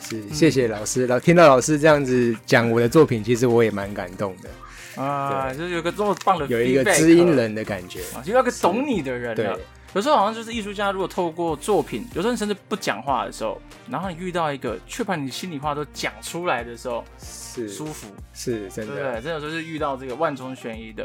[0.00, 1.06] 是，谢谢老师。
[1.06, 5.02] 然后听到老师这样子讲我的作品，其实我也蛮感动的。
[5.02, 9.36] 啊，就是有个这么棒的，有一个知音人的感觉，就那个懂你的人。
[9.36, 9.46] 对。
[9.92, 18.94] 有时候好像就是艺术家，如果透过作品，有时候你甚至不讲话的时候，然后你遇到一个却把你心里话都讲出来的时候，是舒服，是真的。
[18.94, 21.02] 对，这有时候是遇到这个万中选一的。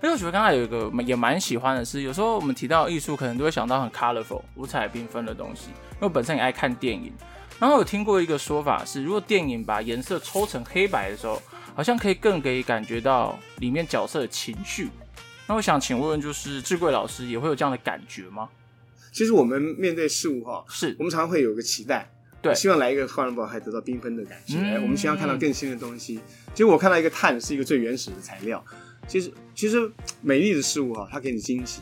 [0.00, 5.70] 因为我觉得刚才有一个也蛮喜欢的是，有时候我们提到艺术，可能都会想到很 colorful、五彩缤纷的东西。
[5.94, 7.12] 因为我本身也爱看电影，
[7.58, 11.42] 然后有听过一个说法是，如果电影把颜色抽成黑白的时候，
[11.74, 14.90] 好像可以更可以感觉到里面角色的情绪。
[15.48, 18.48] 那我想请问，就是智贵老师也会有这样的感觉吗？
[19.10, 22.08] 其实我们面对事物哈，是我们常常会有个期待，
[22.42, 26.20] 对，希望来一个画廊博还得到缤纷的感觉，嗯、我们希望看到更新的东西。
[26.52, 28.62] 其实我看到一个碳是一个最原始的材料。
[29.06, 31.80] 其实，其实美丽的事物哈，它给你惊喜，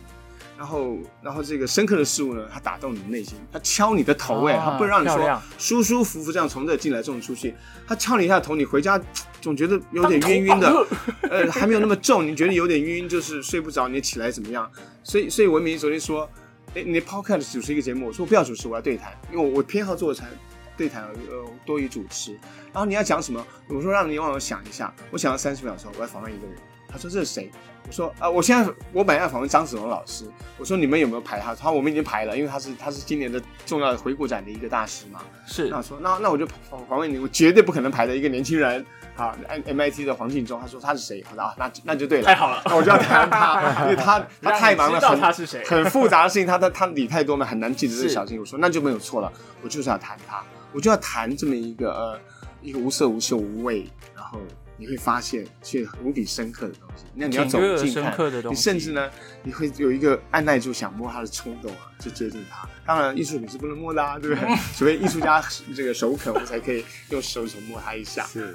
[0.56, 7.54] 然后，然后这个深刻的事物呢，它打动你的内心，它敲你的头，哎、哦，它不让你说舒舒服服这样从这进来，这种出去，
[7.86, 9.00] 它敲你一下头，你回家
[9.40, 10.86] 总觉得有点晕晕的，
[11.30, 14.70] 呃，还没有那么重，你觉得有点晕，就是睡不着，你起来怎么样？
[15.02, 16.28] 所以，所以文明昨天说。
[16.74, 20.28] 哎，你 Podcast 主持一个节目，我说我不要主持，我要对谈，因为我我偏好做谈
[20.76, 22.32] 对谈，呃，多于主持。
[22.70, 23.42] 然后你要讲什么？
[23.70, 26.54] 我说让你让我想一下，我想了三十秒钟，我要访问一个人。
[26.88, 27.50] 他说这是谁？
[27.86, 30.24] 我说啊，我现在我本来要访问张子龙老师。
[30.58, 31.54] 我说你们有没有排他？
[31.54, 35.20] 他说我们已经排了，因为他是他是今年的重要的回顾展的一个大师嘛。
[35.46, 35.68] 是。
[35.68, 38.84] 那我说那那我就访访问你，我绝对不可能排的一个年轻人。
[39.14, 41.24] 好，MIT 的黄敬忠，他说他是谁？
[41.24, 48.38] 好的啊，那那就对了，太好了，那我就要谈他，因为他他太忙了，知道他是谁，很复杂的事情，他他他理太多嘛，很难记得这个小心。
[48.38, 52.20] 我说那就没有错了，我就是要谈他，我就要谈这么一个呃
[52.60, 54.38] 一个无色无嗅无味，然后
[54.76, 57.04] 你会发现却无比深刻的东西。
[57.14, 58.16] 那你要走近看，
[58.50, 59.10] 你甚至呢，
[59.42, 62.68] 你会有一个按耐住想摸它的冲动啊，就接近它。
[62.84, 64.56] 当然，艺术品是不能摸的啊，对不对？
[64.76, 65.42] 除非艺术家
[65.74, 68.24] 这个手肯，我才可以用手手摸它一下。
[68.26, 68.54] 是。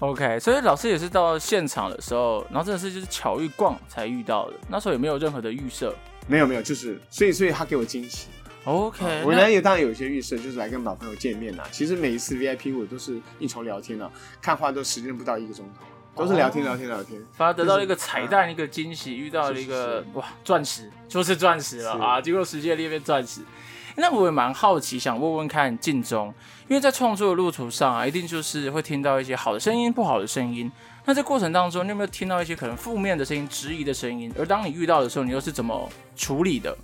[0.00, 4.54] OK，所以老师也是到现场的时候，然后真的是就是巧遇逛才遇到的。
[4.68, 5.92] 那时候也没有任何的预设，
[6.28, 8.28] 没有没有，就是所以所以他给我惊喜。
[8.68, 11.62] OK，我呢也当然有一些预设，就是来跟老朋友见面呐。
[11.72, 22.20] 其实每一次 VIP 我都是应酬聊天了，看花都时间不到一个钟头，都是聊天聊天聊天，反而得到了一个彩蛋，一个惊喜，遇到了一个哇钻石，就是钻石了啊！
[22.20, 23.40] 经过时间裂变钻石。
[23.96, 26.32] 那我也蛮好奇，想问问看敬中，
[26.68, 30.70] 因为在创作的路途上啊，一定就是会听到一些好的声音、不好的声音。
[31.04, 34.32] 那在过程当中，你有没有听到一些可能负面的声音、质疑的声音？
[34.38, 36.76] 而当你遇到的时候，你又是怎么处理的？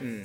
[0.00, 0.24] 嗯，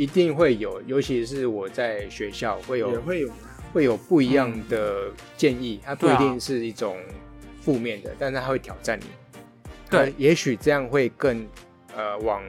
[0.00, 3.30] 一定会有，尤其是我在学校会有，也会有，
[3.72, 5.78] 会有不一样的建议。
[5.82, 6.96] 嗯、它不一定是一种
[7.60, 9.04] 负面的，啊、但是它会挑战你。
[9.90, 11.46] 对，也许这样会更
[11.94, 12.42] 呃往。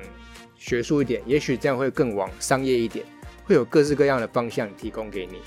[0.55, 3.03] 学术一点，也许这样会更往商业一点，
[3.45, 5.41] 会有各式各样的方向提供给你。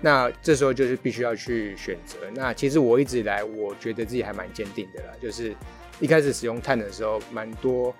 [0.00, 2.16] 那这时候就是必须要去选择。
[2.36, 5.12] 那其实我一直以来，我觉得自己还蛮坚定的啦。
[5.20, 5.52] 就是
[5.98, 7.92] 一开始使用碳的时候，蛮多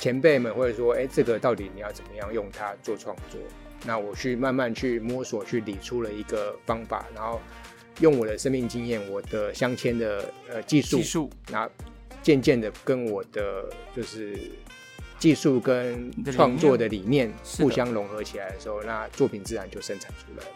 [0.00, 3.38] 前辈们会说：“哎，这个到底你要怎么样用它做创作？”
[3.86, 7.40] 那我去慢慢去摸索，去理出了一个方法，然后
[8.00, 11.70] 用我的生命经验，我的镶嵌的呃技术，技术，那
[12.22, 14.36] 渐渐的跟我的就是。
[15.20, 20.50] 技术跟创作的理念互相融合起来的时候，那作品自然就生产出来了。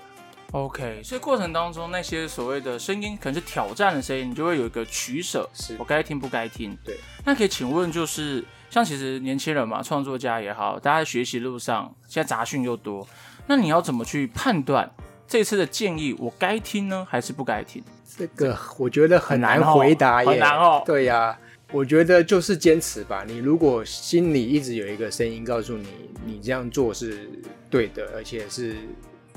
[0.53, 6.75] OK，所以过程当中那些所谓的声音，可能是挑战的声音，你就会有一个取舍，是我该听不该听。
[6.83, 13.07] 对，那可以请问，就是像其实年轻人嘛，创作家也好，大家在学习路上，现在杂讯又多，
[13.47, 14.91] 那你要怎么去判断
[15.29, 17.83] 这次的建议，我该听呢，还是不该听？
[18.17, 20.83] 这个我觉得很难回答耶，很难哦。
[20.85, 21.39] 对呀、啊，
[21.73, 23.25] 我觉得就是坚持吧。
[23.27, 25.89] 你如果心里一直有一个声音告诉你，
[26.25, 27.29] 你这样做是
[27.71, 28.77] 对的，而且是。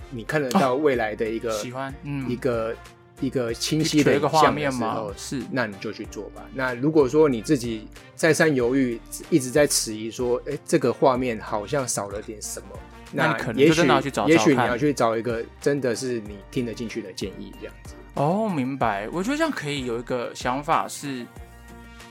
[0.10, 2.74] 你看得到未来的一个、哦、喜欢，嗯，一个
[3.20, 5.06] 一个清晰的一个画面吗？
[5.18, 6.44] 是，那你就去做吧。
[6.54, 9.00] 那如果说你自己再三犹豫，
[9.30, 12.68] 一直在迟疑，说，哎，这个画面好像少了点什么，
[13.12, 13.82] 那可能也许
[14.28, 17.96] 也许你要去找一个真的是你听得进去的建议，这样子。
[18.14, 19.08] 哦，明白。
[19.12, 21.26] 我觉得这样可以有一个想法是，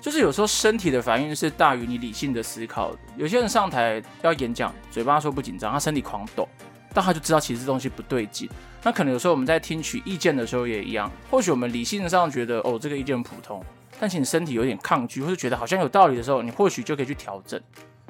[0.01, 2.99] 就是有时候身体的反应是大于你理性的思考的。
[3.17, 6.49] 有些人上台要演讲，嘴巴说不紧张，他身体狂抖。
[6.95, 8.49] 但他就知道其实这东西不对劲。
[8.87, 11.11] 那可能有时候我们在听取意见的时候也一样。
[11.29, 13.61] 或许我们理性上觉得哦，这个意见很普通，
[13.99, 17.61] 但其实身体有点抗拒，或是觉得好像有道理的时候，你或许就可以去调整。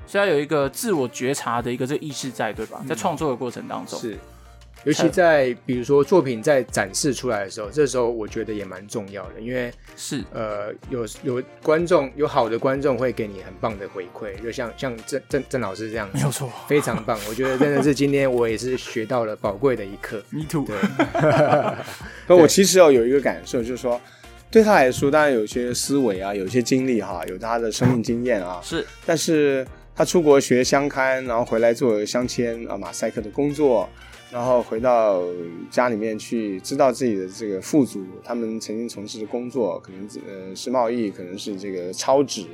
[0.07, 2.85] 所以要有一个自我觉察的一个这个意识在，对吧？
[2.87, 3.99] 在创作的过程当中。
[3.99, 4.19] 是。
[4.87, 17.19] 尤其在比如说作品在展示出来的时候，这时候我觉得也蛮重要的，因为是呃有有观众有好的观众会给你很棒的回馈，就像像郑郑郑老师这样，没有错，非常棒。
[17.29, 20.23] 我觉得真的是今天我也是学到了宝贵的一课。
[20.31, 20.65] Me too。
[20.65, 20.77] 对。
[22.29, 24.01] 那我其实要有一个感受，就是说
[24.53, 28.87] 对他来说，当然有些思维啊，有些经历哈，有他的生命经验啊，是。
[29.05, 33.89] 但是他出国学相刊，然后回来做相签啊马赛克的工作。
[34.31, 35.23] 然后回到
[35.71, 42.45] 家里面去，知道自己的这个父祖他们曾经从事的工作，可能呃是贸易，可能是这个抄纸，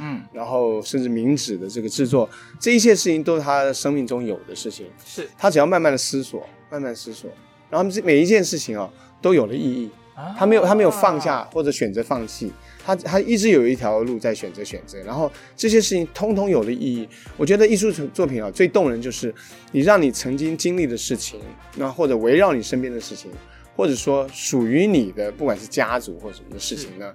[0.00, 4.86] 嗯，然后甚至冥纸的这个制作，这一切事情都是他生命中有的事情。
[5.04, 5.28] 是。
[5.38, 7.30] 他只要慢慢的思索，慢慢思索，
[7.70, 9.90] 然后这每一件事情啊都有了意义，
[10.38, 12.52] 他没有他没有放下或者选择放弃。
[12.84, 17.08] 他他一直有一条路在选择选择，然后这些事情通通有了意义。
[17.36, 19.32] 我觉得艺术作品啊，最动人就是
[19.70, 21.40] 你让你曾经经历的事情，
[21.76, 23.30] 那或者围绕你身边的事情，
[23.76, 27.14] 或者说属于你的，不管是家族或者什么的事情呢，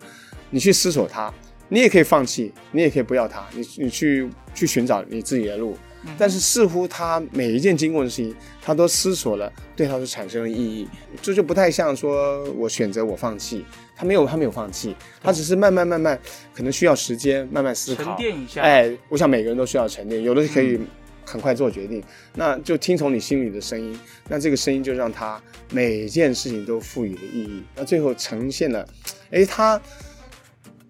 [0.49, 1.33] 你去思索它，
[1.67, 5.77] 你也可以放弃，你也可以不要它，你你去去寻找你自己的路。
[6.17, 10.87] 但是似乎他每一件经过的事情，他都思索了，对他是产生了意义，
[11.21, 16.17] 这就，不太像说我选择我放弃，他没有他没有放弃，他只是慢慢慢慢，
[16.53, 18.61] 可能需要时间慢慢思考，沉淀一下。
[18.61, 20.79] 哎，我想每个人都需要沉淀，有的可以
[21.25, 22.03] 很快做决定，嗯、
[22.35, 28.87] 那就听从你心里的声音，那这个声音就让他每一件事情都赋予了意义，那最后呈现了，
[29.31, 29.81] 哎，他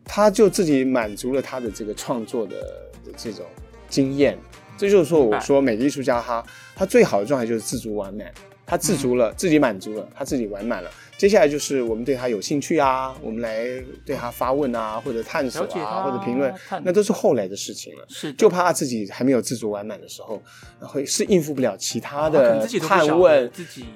[0.06, 2.56] 他就自己满足了他的这个创作的
[3.04, 3.46] 的这种
[3.90, 4.38] 经验。
[4.78, 8.32] 这就是说，我说每个艺术家哈他最好的状态就是自足完满，
[8.66, 10.92] 他自足了，嗯、自己满足了，他自己完满了。
[11.18, 13.66] 接下来就是我们对他有兴趣啊，我们来
[14.06, 16.54] 对他发问啊，或者探索啊，或者评论，
[16.84, 18.06] 那都是后来的事情了。
[18.08, 20.40] 是，就怕他自己还没有自足完满的时候，
[20.80, 23.52] 会是应付不了其他的探问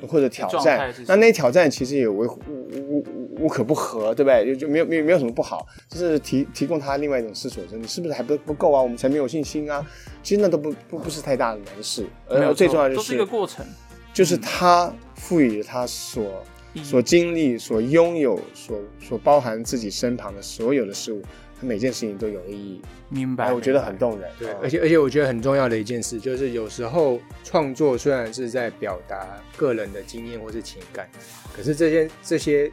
[0.07, 0.91] 或者挑战。
[1.05, 3.05] 那那些挑战其实也无无无
[3.41, 4.47] 无可不可，对不对？
[4.47, 8.81] 就就没有没有没有什么不好，就是提提供他另外一种思索，说你是不是还不不够啊？
[8.81, 9.85] 我们才没有信心啊。
[10.23, 13.63] 其实那都不不不是太大的难事，而最重要就是这个过程，
[14.11, 16.43] 就是他赋予了他所。
[16.75, 21.21] 所经历、所拥有、所所包含自己身旁的所有的事物，
[21.59, 22.81] 他每件事情都有意义。
[23.09, 24.31] 明白，我觉得很动人。
[24.39, 31.09] 对，而且而且我觉得很重要的一件事，就是有时候创作虽然是在表达个人的经验或是情感，
[31.53, 32.71] 可是这些这些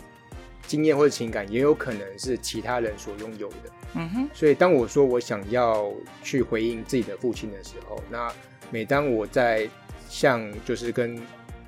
[0.64, 3.56] 经验或者情感也有可能是其他人所拥有的。
[3.94, 4.28] 嗯哼。
[4.32, 8.32] 所以当我说我想要去回应自己的父亲的时候，那
[8.70, 9.68] 每当我在
[10.08, 11.20] 像就是跟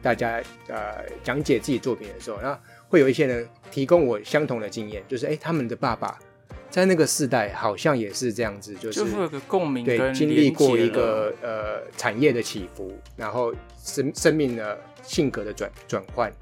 [0.03, 2.59] 大家呃讲解自己作品的时候，那
[2.89, 6.19] 会有一些人提供我相同的经验，就是哎，他们的爸爸
[6.69, 16.33] 在那个世代好像也是这样子，就是有个共鸣，对，经历过一个呃产业的起伏，然后生生命的性格的转转换，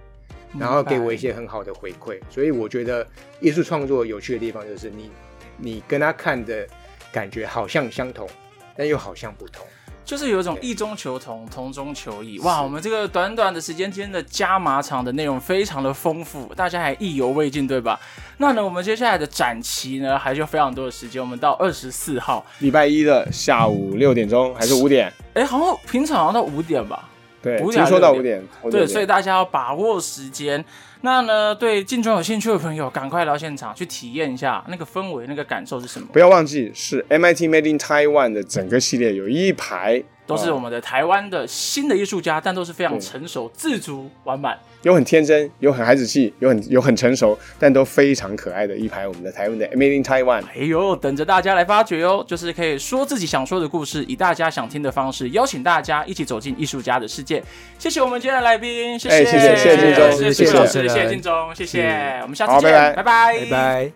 [0.59, 2.21] 然后给我一些很好的回馈。
[2.31, 3.07] 所以我觉得
[3.41, 5.11] 艺术创作有趣的地方就是你
[5.57, 6.67] 你跟他看的
[7.11, 8.29] 感觉好像相同，
[8.77, 9.67] 但又好像不同。
[10.09, 12.39] 就是有一种异中求同，同中求异。
[12.39, 18.01] 哇，我们这个短短的时间间的加码场的内容非常的丰富，大家还意犹未尽，对吧？
[18.39, 21.21] 那呢，我们接下来的展期呢，还是有非常多的时间。
[21.21, 25.13] 我们到二十四号，礼拜一的下午六点钟还是五点？
[25.35, 27.07] 哎，好像平常好像到五点吧？
[27.43, 30.65] 对，五点说到五点，对，所以大家要把握时间。
[31.03, 36.09] 那呢，对镜装有兴趣的朋友，赶快来到现场去体验一下那个氛围，那个感受是什么？
[36.13, 40.03] 不要忘记，是 MIT Made in Taiwan 的整个系列有一排。
[40.29, 44.57] 都是我们的台湾的新的艺术家，但都是非常成熟、自足、完满。
[44.83, 50.45] 有很天真，有很孩子气，有很有很成熟，但都非常可爱的一排我们的台湾的 Made in Taiwan。
[50.55, 52.23] 哎呦，等着大家来发掘哦！
[52.29, 57.43] 就是可以说自己想说的故事，以大家想听的方式，邀请大家一起走进艺术家的世界。
[57.79, 63.93] 谢谢我们今天的来宾，谢谢，谢谢，谢谢镜中，谢谢老师，谢谢镜中，谢谢，我们下次见，拜拜，拜拜，拜拜。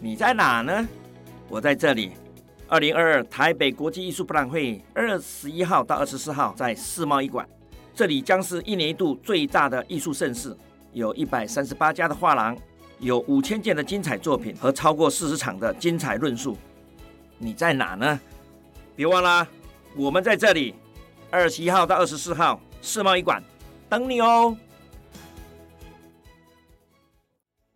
[0.00, 0.88] 你在哪呢？
[1.48, 2.12] 我在这里。
[2.70, 7.48] 二零二二台北国际艺术博览会，二十一号到二十四号在世贸一馆，
[7.94, 10.54] 这里将是一年一度最大的艺术盛事，
[10.92, 12.54] 有一百三十八家的画廊，
[12.98, 16.58] 有五千件的精彩作品和超过四十场的精彩论述。
[17.38, 18.20] 你在哪呢？
[18.94, 19.48] 别忘了，
[19.96, 20.74] 我们在这里，
[21.30, 23.42] 二十一号到二十四号世贸一馆
[23.88, 24.54] 等你哦。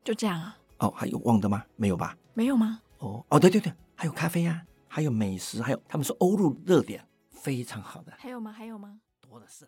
[0.05, 0.59] 就这样啊？
[0.81, 1.65] 哦，还有忘的吗？
[1.77, 2.15] 没有吧？
[2.35, 2.79] 没有吗？
[3.03, 4.71] 哦哦，对对对，还有咖啡呀、啊。
[4.89, 8.13] 还有美食，还有他们说欧陆热点，非常好的。
[8.19, 8.53] 还有吗？
[8.53, 9.01] 还有吗？
[9.21, 9.67] 多的是。